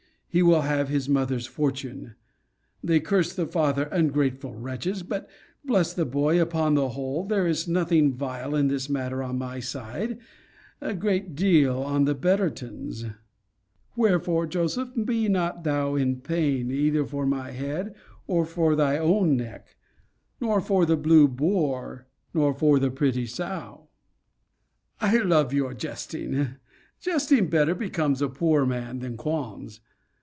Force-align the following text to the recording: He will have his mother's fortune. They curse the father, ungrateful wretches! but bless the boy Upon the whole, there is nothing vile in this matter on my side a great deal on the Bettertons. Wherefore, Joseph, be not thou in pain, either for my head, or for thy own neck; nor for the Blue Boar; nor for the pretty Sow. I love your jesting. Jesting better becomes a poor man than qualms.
He 0.33 0.41
will 0.41 0.61
have 0.61 0.87
his 0.87 1.09
mother's 1.09 1.45
fortune. 1.45 2.15
They 2.81 3.01
curse 3.01 3.33
the 3.33 3.45
father, 3.45 3.89
ungrateful 3.91 4.55
wretches! 4.55 5.03
but 5.03 5.29
bless 5.65 5.93
the 5.93 6.05
boy 6.05 6.41
Upon 6.41 6.73
the 6.75 6.87
whole, 6.91 7.25
there 7.25 7.45
is 7.45 7.67
nothing 7.67 8.13
vile 8.13 8.55
in 8.55 8.67
this 8.69 8.87
matter 8.87 9.21
on 9.21 9.37
my 9.37 9.59
side 9.59 10.19
a 10.79 10.93
great 10.95 11.35
deal 11.35 11.81
on 11.83 12.05
the 12.05 12.15
Bettertons. 12.15 13.11
Wherefore, 13.97 14.47
Joseph, 14.47 14.91
be 15.03 15.27
not 15.27 15.65
thou 15.65 15.95
in 15.95 16.21
pain, 16.21 16.71
either 16.71 17.05
for 17.05 17.25
my 17.25 17.51
head, 17.51 17.93
or 18.25 18.45
for 18.45 18.73
thy 18.73 18.97
own 18.97 19.35
neck; 19.35 19.75
nor 20.39 20.61
for 20.61 20.85
the 20.85 20.95
Blue 20.95 21.27
Boar; 21.27 22.07
nor 22.33 22.53
for 22.53 22.79
the 22.79 22.89
pretty 22.89 23.25
Sow. 23.25 23.89
I 25.01 25.17
love 25.17 25.51
your 25.51 25.73
jesting. 25.73 26.55
Jesting 27.01 27.49
better 27.49 27.75
becomes 27.75 28.21
a 28.21 28.29
poor 28.29 28.65
man 28.65 28.99
than 28.99 29.17
qualms. 29.17 29.81